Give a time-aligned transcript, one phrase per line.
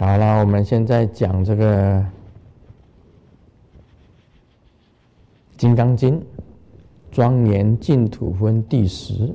[0.00, 2.00] 好了，我们现在讲这个
[5.56, 6.20] 《金刚经》
[7.10, 9.34] 庄严净土分第十。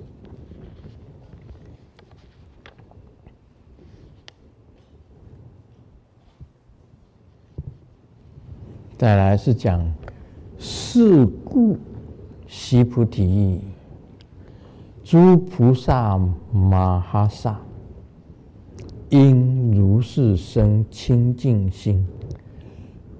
[8.98, 9.86] 再来是讲
[10.58, 11.78] 是故，
[12.48, 13.60] 须菩提，
[15.04, 16.18] 诸菩萨
[16.54, 17.60] 摩诃萨。
[19.14, 22.04] 应如是生清净心，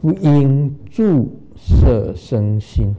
[0.02, 2.96] 不应住色声心，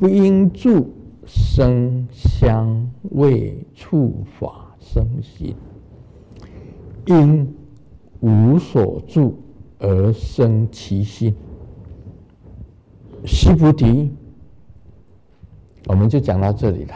[0.00, 0.90] 不应住
[1.26, 5.54] 声香味触法生心，
[7.04, 7.54] 应
[8.20, 9.38] 无所住
[9.78, 11.34] 而生其心。
[13.26, 14.10] 须菩提，
[15.86, 16.94] 我们就讲到这里了。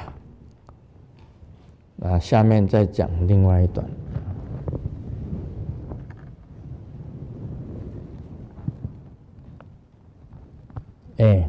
[1.96, 3.86] 那下面再讲另外一段。
[11.18, 11.48] 哎，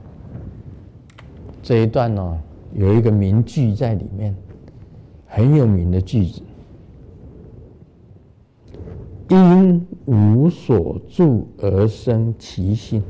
[1.63, 2.37] 这一段呢、哦，
[2.73, 4.35] 有一个名句在里面，
[5.25, 6.41] 很有名的句子
[9.29, 13.01] ：“因无所住而生其心。”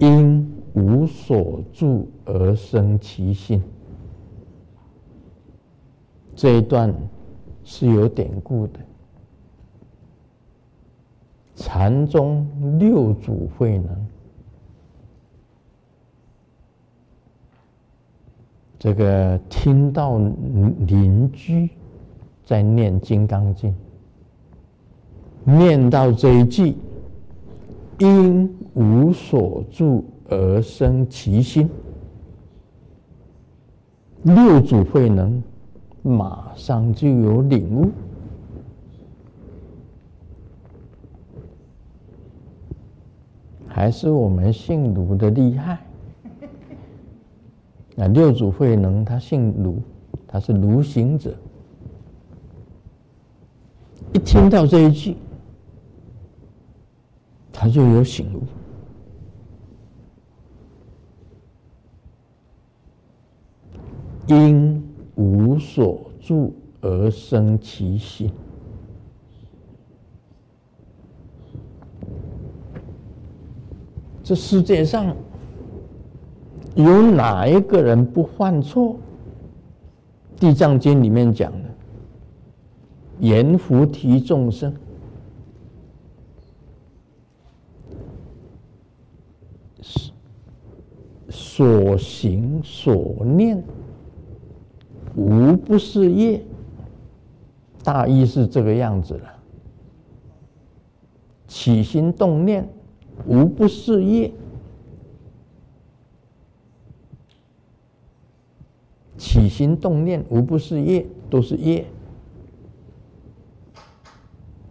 [0.00, 3.62] 因无所住而生其心。
[6.34, 6.92] 这一段
[7.62, 8.80] 是有典故的。
[11.56, 12.46] 禅宗
[12.78, 14.06] 六祖慧能，
[18.78, 20.18] 这个听到
[20.86, 21.70] 邻居
[22.44, 23.72] 在念《金刚经》，
[25.56, 26.74] 念到这一句
[28.00, 31.70] “应无所住而生其心”，
[34.24, 35.42] 六祖慧能
[36.02, 37.90] 马上就有领悟。
[43.74, 45.76] 还是我们姓卢的厉害。
[47.96, 49.82] 那六祖慧能他姓卢，
[50.28, 51.34] 他是卢行者。
[54.12, 55.16] 一听到这一句，
[57.52, 58.42] 他就有醒悟。
[64.28, 64.80] 因
[65.16, 68.30] 无所住而生其心。
[74.24, 75.14] 这世界上
[76.74, 78.96] 有哪一个人不犯错？
[80.40, 81.68] 《地藏经》里面讲的，
[83.20, 84.74] 阎浮提众生
[91.28, 93.62] 所行所念
[95.14, 96.42] 无不是业，
[97.82, 99.30] 大意是这个样子了。
[101.46, 102.66] 起心动念。
[103.26, 104.32] 无不是业，
[109.16, 111.86] 起心动念无不是业，都是业。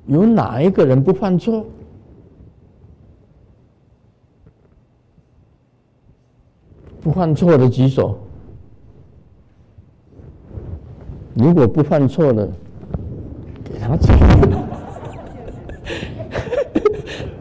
[0.06, 1.66] 有哪一个人不犯错？
[7.02, 8.18] 不犯错的举手。
[11.34, 12.48] 如果不犯错的，
[13.64, 14.12] 给他举。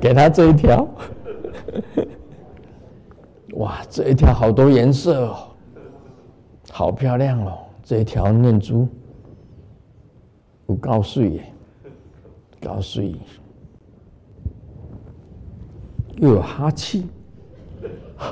[0.02, 0.88] 给他这一条，
[3.54, 5.54] 哇，这一条好多颜色哦，
[6.72, 8.88] 好漂亮哦，这一条念珠，
[10.66, 11.40] 我告诉你，
[12.60, 13.20] 告诉你，
[16.16, 17.06] 又有哈气，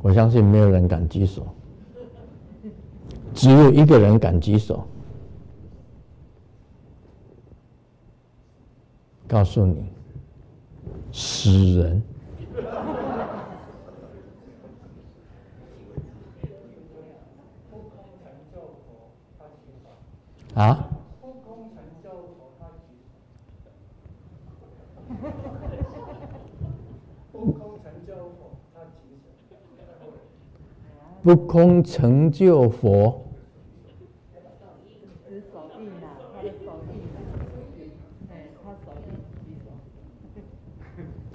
[0.00, 1.46] 我相信没有人敢举手。
[3.46, 4.84] 只有一个人敢举手，
[9.28, 9.86] 告诉你，
[11.12, 11.48] 死
[11.78, 12.02] 人。
[20.56, 20.88] 啊？
[31.22, 33.22] 不空成就佛。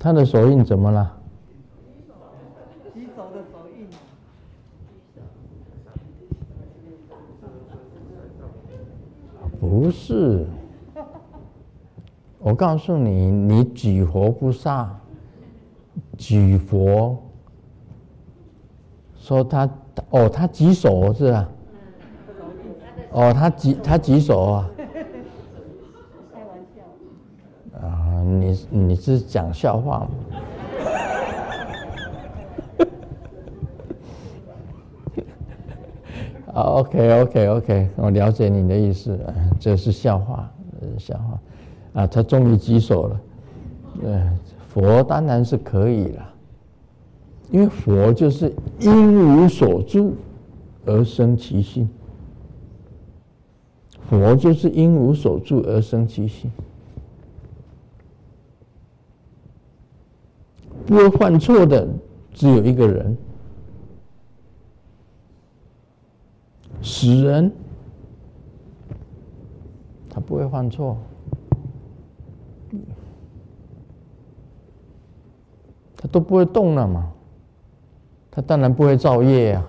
[0.03, 1.15] 他的手印怎么了？
[2.91, 3.85] 举手的手印。
[9.59, 10.47] 不是，
[12.39, 14.89] 我告诉你，你举佛菩萨，
[16.17, 17.15] 举佛
[19.19, 19.69] 说他
[20.09, 21.47] 哦，他举手是吧？
[23.11, 24.67] 哦，他举他举手啊。
[26.33, 27.87] 开玩笑。
[27.87, 30.09] 啊，你你是讲笑话吗？
[36.53, 39.17] 啊，OK OK OK，我了解你的意思，
[39.59, 40.51] 这是笑话，
[40.97, 41.39] 笑话。
[42.01, 43.21] 啊，他终于举手了。
[44.03, 46.27] 呃，佛当然是可以了。
[47.49, 50.15] 因为佛就是因无所住
[50.85, 51.89] 而生其心，
[54.09, 56.49] 佛就是因无所住而生其心，
[60.85, 61.87] 不会犯错的
[62.33, 63.17] 只有一个人，
[66.81, 67.51] 死人，
[70.09, 70.97] 他不会犯错，
[75.95, 77.11] 他都不会动了嘛。
[78.29, 79.65] 他当然不会造业呀，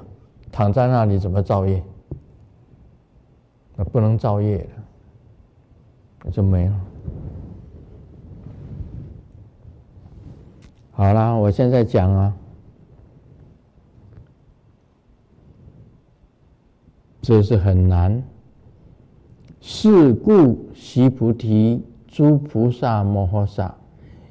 [0.51, 1.83] 躺在那里怎么造业？
[3.77, 4.85] 那不能造业了，
[6.25, 6.81] 那就没了。
[10.95, 12.37] 好啦，我现在讲啊，
[17.23, 18.23] 这是很难。
[19.59, 23.75] 是故，须菩提，诸菩萨摩诃萨，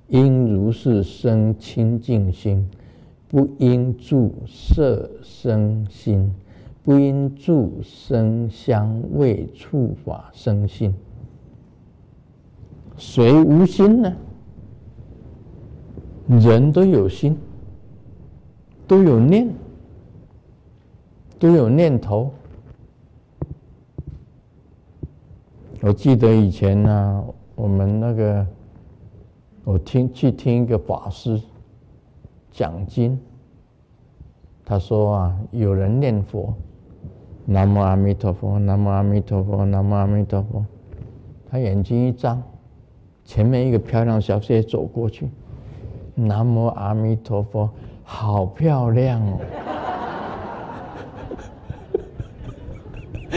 [0.09, 2.69] 应如是生清净心。
[3.27, 6.31] 不应住色声心，
[6.83, 10.93] 不应住声香味触法生信。
[12.97, 14.13] 谁无心呢？
[16.39, 17.37] 人都有心，
[18.87, 19.49] 都有念，
[21.37, 22.31] 都有念头。
[25.81, 27.25] 我记得以前呢、
[27.55, 28.47] 我们那个，
[29.63, 31.41] 我听去听一个法师。
[32.51, 33.19] 讲经，
[34.63, 36.53] 他说啊，有人念佛，
[37.45, 40.65] 南无阿弥陀佛，南无阿弥陀佛，南无阿弥陀佛。
[41.49, 42.41] 他眼睛一张，
[43.23, 45.29] 前面一个漂亮小姐走过去，
[46.27, 47.67] 南无阿弥陀佛，
[48.03, 49.39] 好漂亮哦！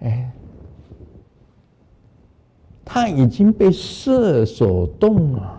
[0.00, 0.30] 哎，
[2.84, 5.58] 他已经被色所动了。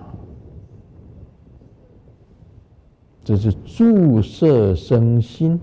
[3.23, 5.57] 这是住色生心，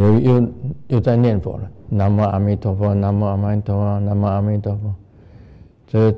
[0.00, 0.48] 又又
[0.88, 1.70] 又在念佛了。
[1.90, 4.94] 南无阿弥陀佛，南无阿弥陀佛，南无阿弥陀佛。
[5.86, 6.14] 这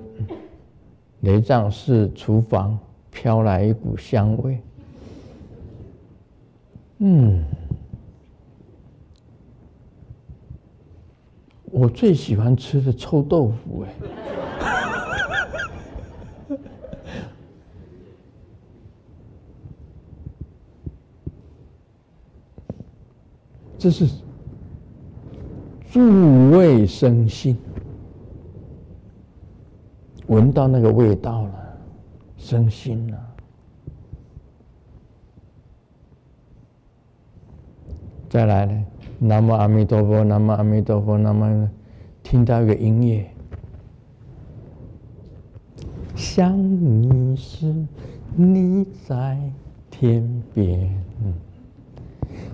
[1.20, 2.78] 雷藏寺厨房
[3.10, 4.60] 飘来一股香味，
[6.98, 7.42] 嗯，
[11.64, 14.41] 我最喜欢吃的臭豆腐哎。
[23.82, 24.06] 这是
[25.90, 26.00] 诸
[26.52, 27.58] 味生心，
[30.28, 31.78] 闻到那个味道了，
[32.36, 33.18] 生心了。
[38.30, 38.84] 再来呢，
[39.18, 41.68] 南无阿弥陀佛，南无阿弥陀佛，南无，
[42.22, 43.28] 听到一个音乐，
[46.14, 47.74] 想你时，
[48.36, 49.36] 你在
[49.90, 51.01] 天边。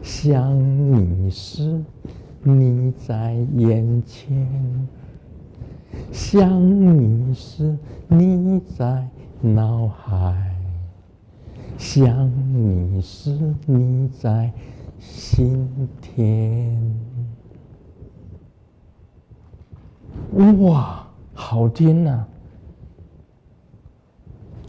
[0.09, 0.59] 想
[0.91, 1.85] 你时，
[2.43, 4.33] 你在眼前；
[6.11, 7.77] 想你时，
[8.09, 9.07] 你在
[9.43, 10.33] 脑海；
[11.77, 14.51] 想你时，你在
[14.99, 15.69] 心
[16.01, 16.81] 田。
[20.61, 22.25] 哇，好听呐！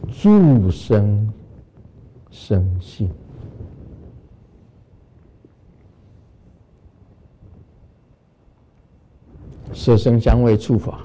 [0.06, 1.32] 祝生
[2.30, 3.08] 生信。
[9.72, 11.00] 色声香味触法，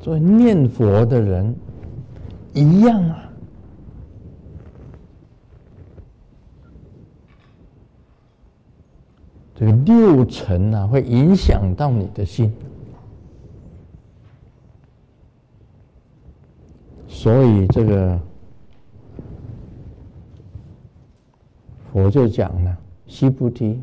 [0.00, 1.54] 所以念佛的人
[2.52, 3.22] 一样啊。
[9.54, 12.52] 这个六尘啊，会影响到你的心，
[17.08, 18.20] 所以这个。
[21.98, 22.76] 我就讲了，
[23.06, 23.80] 须菩提，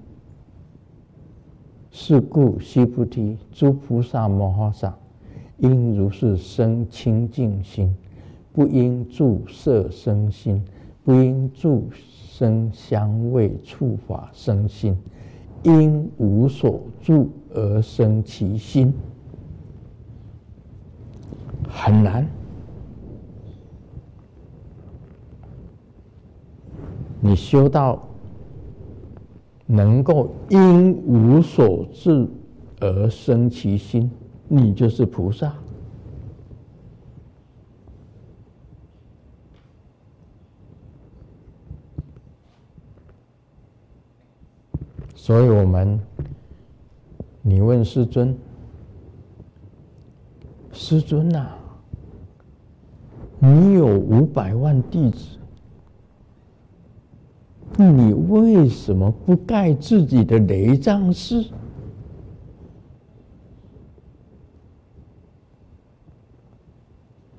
[1.89, 4.95] 是故须菩提，诸菩萨摩诃萨，
[5.57, 7.91] 应如是生清净心，
[8.51, 10.63] 不应住色生心，
[11.03, 14.95] 不应住声香味触法生心，
[15.63, 18.93] 因无所住而生其心，
[21.67, 22.27] 很难。
[27.25, 28.05] 你修到
[29.65, 32.27] 能够因无所至
[32.81, 34.11] 而生其心，
[34.49, 35.53] 你就是菩萨。
[45.15, 45.97] 所以，我们，
[47.41, 48.37] 你问师尊，
[50.73, 51.47] 师尊呐，
[53.39, 55.37] 你有五百万弟子，
[57.77, 61.45] 你为什么不盖自己的雷藏寺？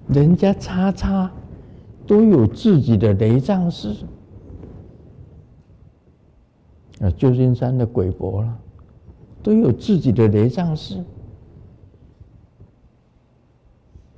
[0.09, 1.31] 人家叉叉
[2.07, 3.95] 都有自己的雷藏寺。
[7.01, 8.59] 啊，旧金山的鬼伯了，
[9.43, 11.03] 都有自己的雷藏寺。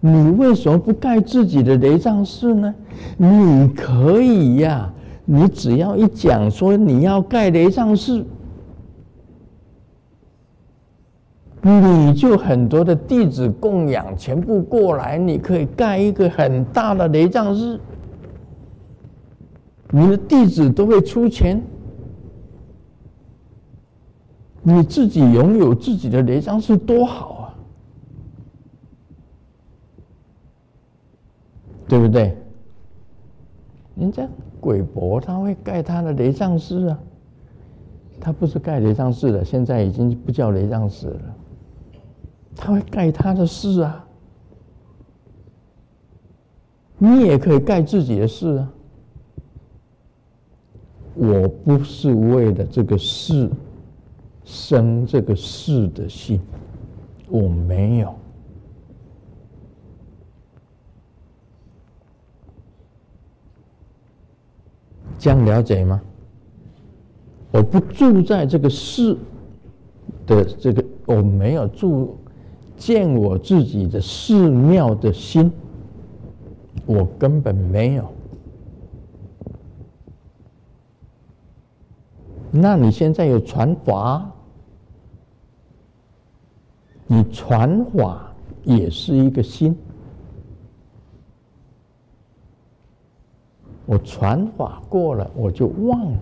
[0.00, 2.74] 你为什么不盖自己的雷藏寺呢？
[3.16, 4.92] 你可以呀、
[5.28, 8.24] 你只要一讲说你要盖雷藏寺，
[11.60, 17.80] 你就很多的弟子供养全部过来，你可以盖一个很大的雷藏寺，
[19.90, 21.60] 你的弟子都会出钱。
[24.62, 27.54] 你自己拥有自己的雷藏寺多好啊，
[31.88, 32.36] 对不对？
[33.96, 34.28] 人家
[34.60, 36.98] 鬼伯他会盖他的雷藏寺啊，
[38.20, 41.34] 他不是盖雷藏寺的，现在已经不叫雷藏寺了，
[42.54, 44.06] 他会盖他的寺啊。
[46.98, 48.72] 你也可以盖自己的寺啊。
[51.14, 53.50] 我不是为了这个寺。
[54.48, 56.40] 生这个事的心，
[57.28, 58.14] 我没有。
[65.26, 66.00] 这样了解吗？
[67.50, 69.18] 我不住在这个寺
[70.24, 72.16] 的这个，我没有住
[72.76, 75.50] 见我自己的寺庙的心，
[76.86, 78.08] 我根本没有。
[82.52, 84.30] 那你现在有传法？
[87.08, 89.76] 你传法也是一个心，
[93.96, 96.18] 我传法过了，我就忘了。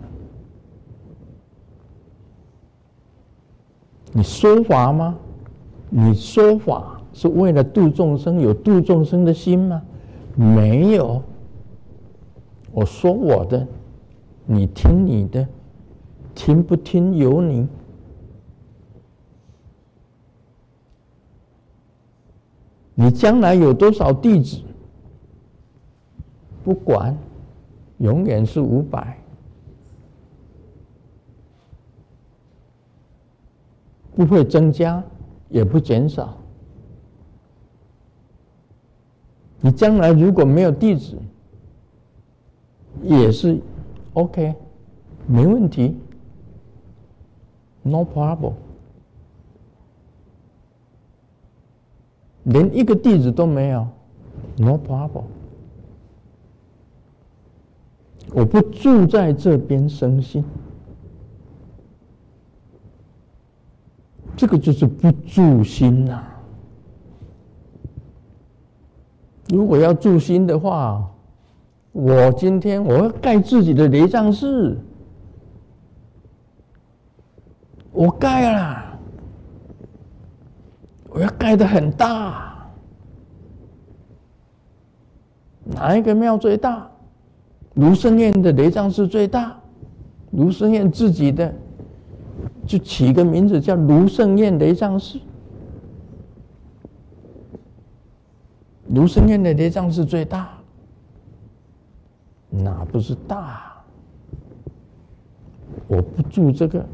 [4.12, 5.19] 你说法吗？
[5.90, 9.83] 你说法是为了度众生，有度众生的心吗？
[10.37, 11.21] 没有。
[12.71, 13.66] 我说我的，
[14.47, 15.45] 你听你的，
[16.33, 17.66] 听不听由你。
[22.95, 24.59] 你将来有多少弟子？
[26.62, 27.16] 不管，
[28.04, 29.16] 永远是五百，
[34.14, 35.02] 不会增加，
[35.49, 36.37] 也不减少。
[39.62, 41.18] 你将来如果没有弟子，
[43.00, 43.58] 也是
[44.12, 44.54] OK，
[45.26, 45.96] 没问题
[47.82, 48.52] ，No problem。
[52.42, 53.88] 连一个弟子都没有
[54.58, 55.25] ，no problem。
[58.34, 60.44] 我不住在这边生心，
[64.36, 66.30] 这个就是不住心呐、啊。
[69.50, 71.08] 如果要住心的话，
[71.92, 74.76] 我今天我要盖自己的雷藏寺，
[77.92, 78.98] 我盖了。
[81.10, 82.68] 我要盖的很大，
[85.64, 86.90] 哪一个庙最大？
[87.75, 89.59] 卢胜彦的雷藏寺最大，
[90.31, 91.52] 卢胜彦自己的
[92.66, 95.21] 就起个名字叫卢胜彦雷藏寺。
[98.88, 100.57] 卢胜彦的雷藏寺最大，
[102.49, 103.73] 哪不是大？
[105.88, 106.87] 我不住这个。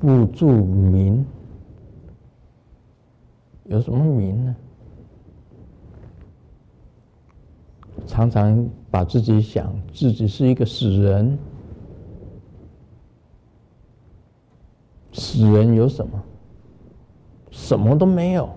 [0.00, 1.24] 不住名，
[3.64, 4.56] 有什么名呢？
[8.10, 11.38] 常常把自己想自己是一个死人。
[15.12, 16.20] 死人有什么？
[17.52, 18.50] 什么都没有。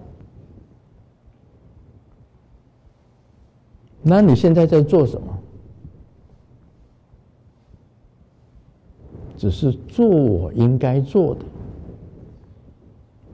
[4.02, 5.38] 那你现在在做什么？
[9.38, 11.46] 只是做我应该做的。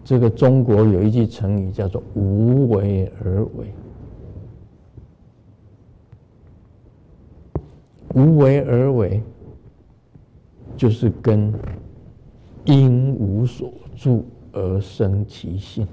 [0.04, 3.74] 这个中国有一句成语叫做无为而为。
[8.20, 9.24] 无为而为，
[10.76, 11.54] 就是跟
[12.66, 15.88] 因无所住而生其性，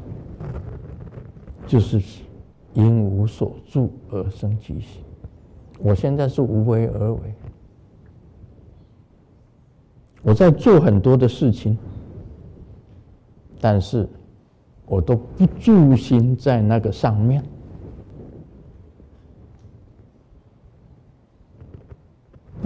[1.69, 2.03] 就是
[2.75, 5.05] 因无所住而生其性。
[5.79, 7.21] 我现在是无为而为，
[10.23, 11.79] 我在做很多的事情，
[13.61, 14.09] 但是
[14.85, 17.41] 我都不住心在那个上面。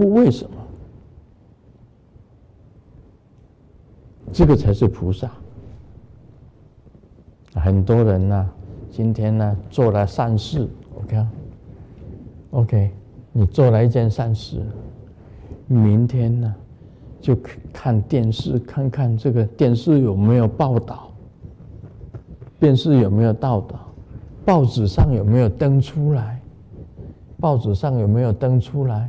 [0.01, 0.57] 不为什么？
[4.33, 5.29] 这个才是菩萨。
[7.53, 8.49] 很多人呢、
[8.89, 10.67] 今天呢做了善事
[12.49, 12.89] ，OK，OK，
[13.31, 14.65] 你做了一件善事，
[15.67, 16.55] 明天呢
[17.19, 17.37] 就
[17.71, 21.11] 看电视，看看这个电视有没有报道，
[22.59, 23.79] 电视有没有报道，
[24.43, 26.41] 报纸上有没有登出来，
[27.39, 29.07] 报纸上有没有登出来。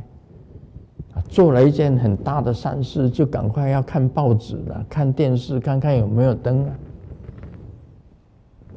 [1.33, 6.75] 做了一件很大的善事，就赶快要看报纸了，看电视，看看有没有灯啊。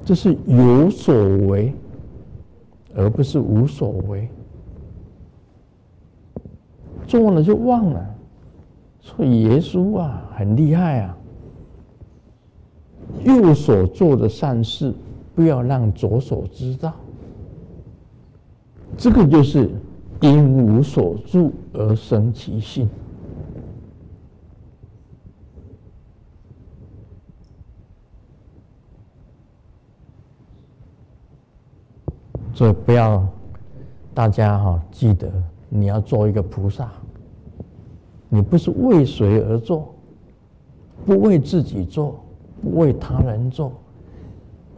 [0.02, 1.14] 这是有所
[1.48, 1.74] 为，
[2.94, 4.26] 而不是无所为。
[7.06, 8.14] 做了就忘了，
[9.00, 11.14] 所以耶稣啊，很厉害啊。
[13.22, 14.94] 右手做的善事，
[15.34, 16.94] 不要让左手知道。
[18.96, 19.68] 这个就是。
[20.20, 22.88] 因无所住而生其性，
[32.54, 33.26] 所以不要
[34.14, 35.30] 大家哈记得，
[35.68, 36.90] 你要做一个菩萨，
[38.30, 39.94] 你不是为谁而做，
[41.04, 42.18] 不为自己做，
[42.62, 43.70] 不为他人做，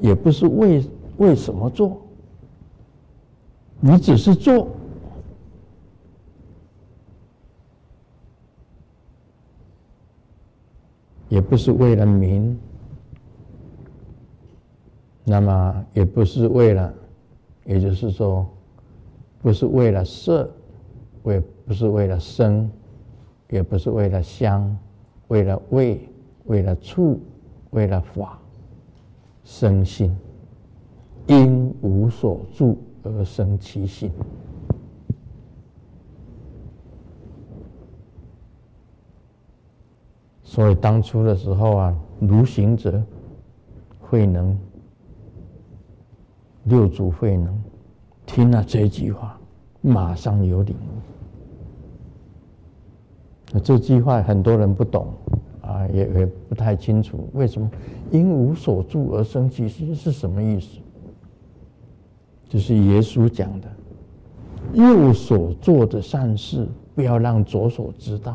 [0.01, 0.85] 也不是为
[1.18, 1.96] 为什么做，
[3.79, 4.68] 你只是做。
[11.29, 12.59] 也不是为了名，
[15.25, 16.93] 那么也不是为了，
[17.64, 18.47] 也就是说，
[19.43, 20.51] 不是为了色，
[21.25, 22.71] 也不是为了声，
[23.51, 24.77] 也不是为了香，
[25.29, 26.01] 为了味，
[26.45, 27.21] 为了触，
[27.71, 28.38] 为了法，
[29.45, 30.17] 生心，
[31.27, 34.11] 因无所住而生其性。
[40.51, 43.03] 所以当初的时候啊，卢行者
[44.01, 44.59] 慧能、
[46.65, 47.63] 六祖慧能
[48.25, 49.39] 听了这句话，
[49.83, 50.75] 马上有领
[53.53, 53.59] 悟。
[53.59, 55.13] 这句话很多人不懂
[55.61, 57.71] 啊，也也不太清楚为什么
[58.11, 60.79] “因无所住而生其心”是什么意思？
[62.49, 63.69] 就是耶稣讲的，
[64.73, 68.35] 右手做的善事，不要让左手知道。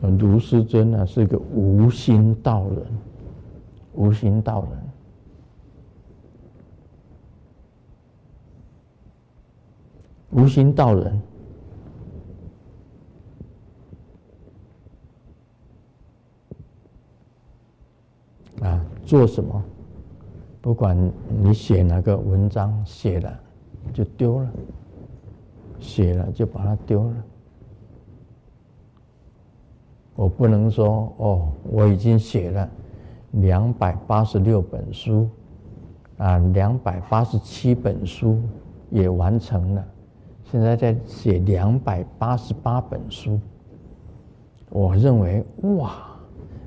[0.00, 2.86] 卢师尊呢，是个无心道人，
[3.94, 4.70] 无心道人，
[10.30, 11.22] 无心道人
[18.62, 19.62] 啊，做什么？
[20.62, 20.96] 不管
[21.42, 23.40] 你写哪个文章，写了
[23.92, 24.50] 就丢了，
[25.78, 27.24] 写了就把它丢了。
[30.20, 32.68] 我不能说哦，我已经写了
[33.30, 35.26] 两百八十六本书，
[36.18, 38.38] 啊，两百八十七本书
[38.90, 39.82] 也完成了，
[40.44, 43.40] 现在在写两百八十八本书。
[44.68, 45.42] 我认为
[45.78, 45.92] 哇，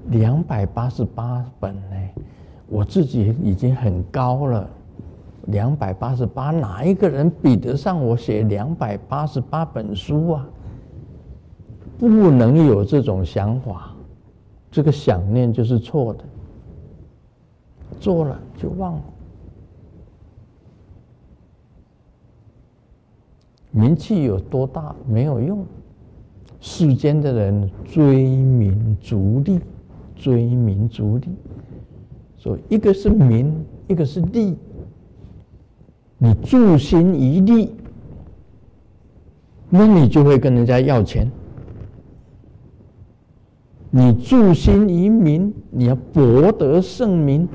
[0.07, 1.95] 两百八十八本呢，
[2.65, 4.67] 我自己已经很高了。
[5.47, 10.49] 两百八十八，哪一个人比得上我写两百八十八本书啊？
[11.99, 13.95] 不能有这种想法，
[14.71, 16.23] 这个想念就是错的。
[17.99, 19.01] 做了就忘了，
[23.71, 25.65] 名气有多大没有用。
[26.59, 29.59] 世间的人追名逐利，
[30.15, 31.27] 追名逐利，
[32.37, 33.53] 所以一个是名，
[33.87, 34.57] 一个是利。
[36.17, 37.75] 你住心一利，
[39.69, 41.29] 那你就会跟人家要钱。
[43.95, 47.47] 你助心于民，你要博得圣名。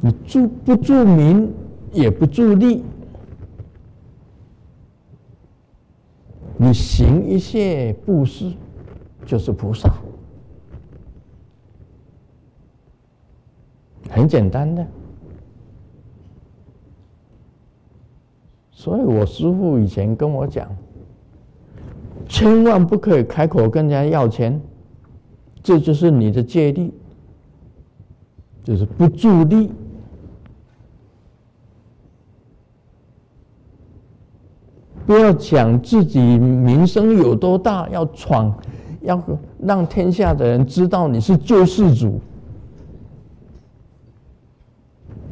[0.00, 1.52] 你助不助名，
[1.92, 2.82] 也不助力。
[6.56, 8.54] 你行一切布施，
[9.26, 9.92] 就是菩萨，
[14.08, 14.86] 很简单的。
[18.70, 20.74] 所以我师父以前跟我讲，
[22.44, 24.60] 千万不可以开口跟人家要钱，
[25.62, 26.92] 这就是你的戒力，
[28.62, 29.70] 就是不助力。
[35.06, 38.54] 不要讲自己名声有多大，要闯，
[39.00, 39.18] 要
[39.58, 42.20] 让天下的人知道你是救世主，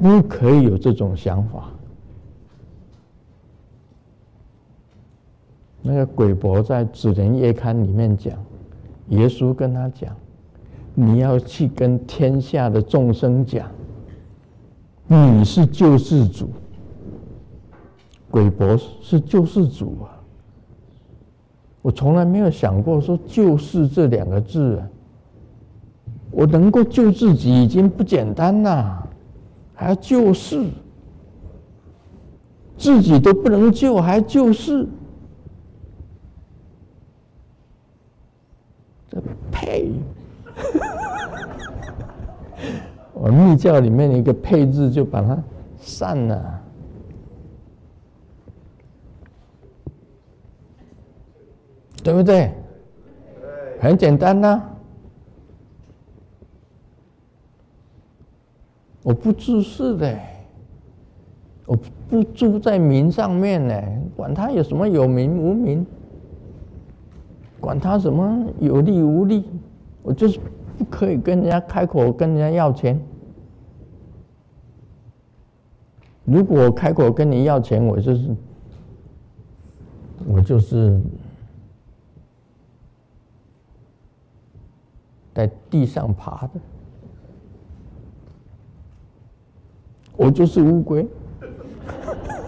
[0.01, 1.69] 不可以有这种想法。
[5.83, 8.33] 那个鬼伯在《指人月刊》里面讲，
[9.09, 10.15] 耶稣跟他讲，
[10.95, 13.69] 你要去跟天下的众生讲，
[15.09, 16.49] 你是救世主。
[18.31, 20.17] 鬼伯是救世主啊！
[21.83, 24.89] 我从来没有想过说“救世”这两个字啊。
[26.31, 29.07] 我能够救自己已经不简单了，
[29.75, 30.65] 还要救世，
[32.79, 34.89] 自己都不能救，还救世，
[39.51, 39.91] 配？
[43.13, 45.37] 我密教里面的一个“配”置就把它
[45.81, 46.61] 散了。
[52.03, 52.51] 对不对？
[53.81, 54.71] 很简单呐、啊，
[59.05, 60.19] 我不自私的，
[61.67, 63.81] 我不住在名上面呢，
[64.17, 65.87] 管他有什么有名无名，
[67.63, 69.49] 管他什么有利无利，
[70.03, 70.39] 我就是
[70.77, 73.01] 不可以跟人家开口跟人家要钱。
[76.25, 78.37] 如果我开口跟你要钱，我就是，
[80.27, 81.01] 我就是。
[85.35, 86.61] 在地上爬的，
[90.15, 91.09] 我就是乌龟，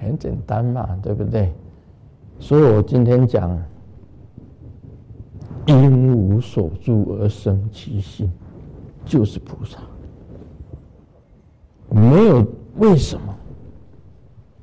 [0.00, 1.52] 很简单嘛，对不对？
[2.38, 3.58] 所以我今天讲，
[5.66, 8.30] 因无所住而生其心，
[9.04, 9.78] 就是菩萨。
[11.90, 13.34] 没有为什么，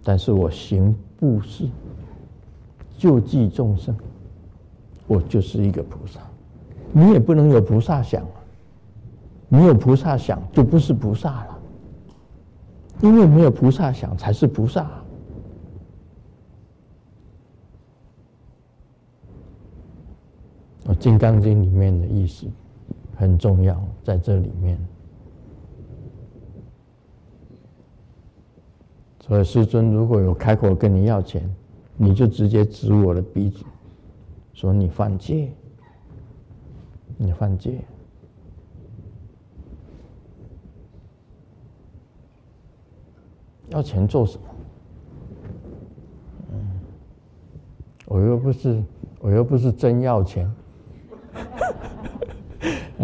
[0.03, 1.67] 但是我行布施。
[2.97, 3.93] 救济众生，
[5.05, 6.21] 我就是一个菩萨。
[6.93, 8.25] 你也不能有菩萨想，
[9.49, 11.59] 你有菩萨想就不是菩萨了，
[13.01, 14.81] 因为没有菩萨想才是菩萨。
[20.95, 22.47] 《金刚经》里面的意思
[23.15, 24.77] 很重要，在这里面。
[29.21, 31.49] 所以师尊如果有开口跟你要钱。
[31.97, 33.63] 你就直接指我的鼻子，
[34.51, 35.49] 说你犯戒，
[37.15, 37.79] 你犯戒，
[43.69, 44.43] 要钱做什么？
[48.07, 48.83] 我又不是，
[49.21, 50.53] 我又不是真要钱。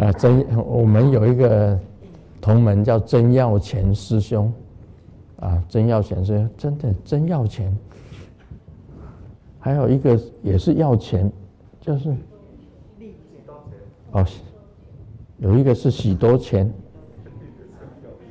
[0.02, 1.80] 啊，真，我们有一个
[2.42, 4.52] 同门叫真要钱师兄，
[5.40, 7.72] 啊，真要钱师兄，真的真要钱。
[9.60, 11.32] 还有一个也是要钱，
[11.80, 12.16] 就是
[14.12, 14.26] 哦，
[15.38, 16.74] 有一个是喜多钱，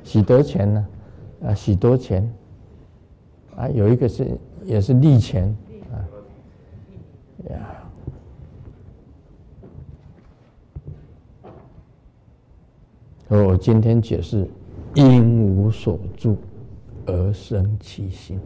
[0.03, 0.87] 喜多钱呢，
[1.45, 2.29] 啊，喜多钱，
[3.55, 4.27] 啊，有一个是
[4.65, 5.55] 也是利钱，
[5.89, 5.95] 啊，
[7.49, 7.77] 呀，
[13.31, 14.45] 而我今天解释，
[14.93, 16.37] 因无所住
[17.05, 18.37] 而生其心。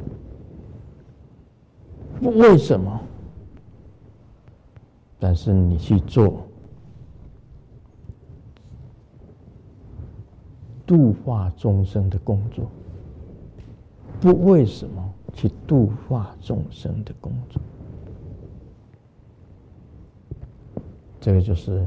[2.21, 3.01] 为什么？
[5.19, 6.45] 但是你去做
[10.85, 12.69] 度化众生的工作，
[14.21, 17.59] 不为什么去度化众生的工作？
[21.19, 21.83] 这个就是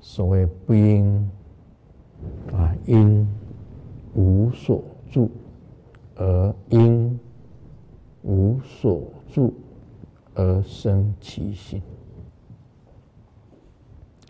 [0.00, 1.26] 所谓不应
[2.52, 3.26] 啊，因
[4.14, 5.30] 无所住
[6.16, 7.18] 而因。
[8.28, 9.00] 无所
[9.32, 9.54] 住
[10.34, 11.80] 而生其心。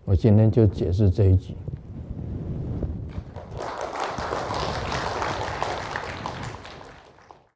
[0.05, 1.55] 我今天就解释这一句。